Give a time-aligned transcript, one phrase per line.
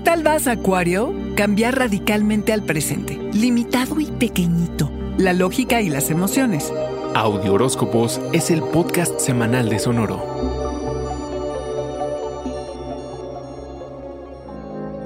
[0.00, 1.14] tal vas, Acuario?
[1.36, 6.72] Cambiar radicalmente al presente, limitado y pequeñito, la lógica y las emociones.
[7.14, 10.42] Audio Horóscopos es el podcast semanal de Sonoro.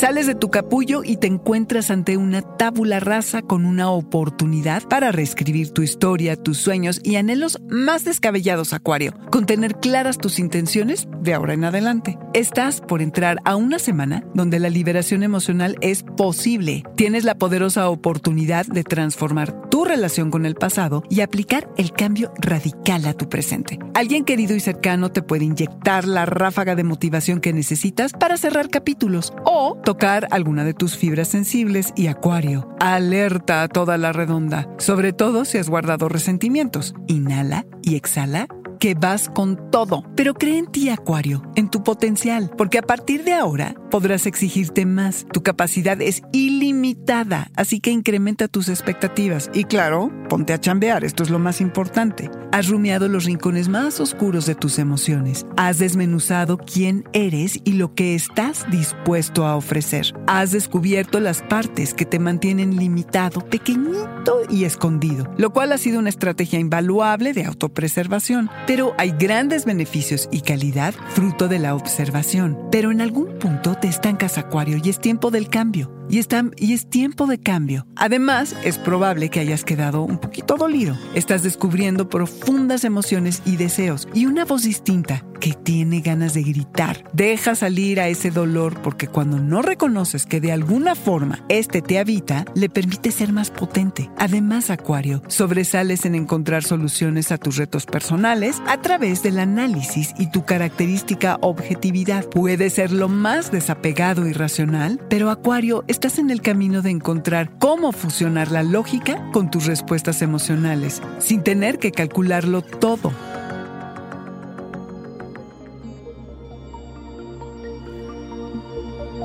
[0.00, 5.12] Sales de tu capullo y te encuentras ante una tábula rasa con una oportunidad para
[5.12, 11.06] reescribir tu historia, tus sueños y anhelos más descabellados, Acuario, con tener claras tus intenciones
[11.20, 12.18] de ahora en adelante.
[12.32, 16.84] Estás por entrar a una semana donde la liberación emocional es posible.
[16.94, 22.32] Tienes la poderosa oportunidad de transformar tu relación con el pasado y aplicar el cambio
[22.38, 23.80] radical a tu presente.
[23.94, 28.70] Alguien querido y cercano te puede inyectar la ráfaga de motivación que necesitas para cerrar
[28.70, 32.68] capítulos o tocar alguna de tus fibras sensibles y acuario.
[32.78, 36.94] Alerta a toda la redonda, sobre todo si has guardado resentimientos.
[37.08, 38.46] Inhala y exhala
[38.80, 40.02] que vas con todo.
[40.16, 44.86] Pero cree en ti, Acuario, en tu potencial, porque a partir de ahora podrás exigirte
[44.86, 45.26] más.
[45.32, 49.50] Tu capacidad es ilimitada, así que incrementa tus expectativas.
[49.52, 52.30] Y claro, ponte a chambear, esto es lo más importante.
[52.52, 55.46] Has rumiado los rincones más oscuros de tus emociones.
[55.56, 60.14] Has desmenuzado quién eres y lo que estás dispuesto a ofrecer.
[60.26, 65.98] Has descubierto las partes que te mantienen limitado, pequeñito y escondido, lo cual ha sido
[65.98, 68.50] una estrategia invaluable de autopreservación.
[68.66, 72.58] Pero hay grandes beneficios y calidad fruto de la observación.
[72.70, 76.20] Pero en algún punto te estancas, Acuario, y es tiempo del cambio y,
[76.56, 77.86] y es tiempo de cambio.
[77.96, 80.96] Además, es probable que hayas quedado un poquito dolido.
[81.14, 87.04] Estás descubriendo profundas emociones y deseos y una voz distinta que tiene ganas de gritar.
[87.12, 91.98] Deja salir a ese dolor porque cuando no reconoces que de alguna forma este te
[91.98, 94.10] habita, le permite ser más potente.
[94.18, 100.30] Además, Acuario, sobresales en encontrar soluciones a tus retos personales a través del análisis y
[100.30, 102.26] tu característica objetividad.
[102.26, 106.88] Puede ser lo más desapegado y racional, pero Acuario es estás en el camino de
[106.88, 113.12] encontrar cómo fusionar la lógica con tus respuestas emocionales, sin tener que calcularlo todo.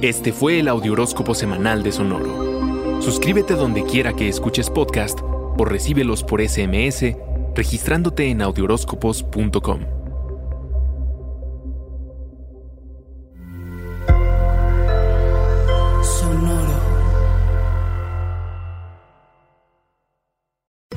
[0.00, 3.02] Este fue el Audioróscopo Semanal de Sonoro.
[3.02, 7.16] Suscríbete donde quiera que escuches podcast o recíbelos por SMS
[7.56, 9.99] registrándote en audioróscopos.com.